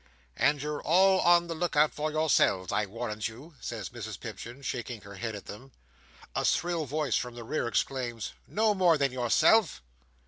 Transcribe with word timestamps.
"And 0.35 0.63
you're 0.63 0.81
all 0.81 1.19
on 1.19 1.45
the 1.45 1.53
look 1.53 1.75
out 1.75 1.93
for 1.93 2.11
yourselves, 2.11 2.71
I 2.73 2.87
warrant 2.87 3.27
you," 3.27 3.53
says 3.61 3.89
Mrs 3.89 4.19
Pipchin, 4.19 4.63
shaking 4.63 5.01
her 5.01 5.13
head 5.13 5.35
at 5.35 5.45
them. 5.45 5.73
A 6.35 6.43
shrill 6.43 6.85
voice 6.85 7.17
from 7.17 7.35
the 7.35 7.43
rear 7.43 7.67
exclaims, 7.67 8.31
"No 8.47 8.73
more 8.73 8.97
than 8.97 9.11
yourself!" 9.11 9.83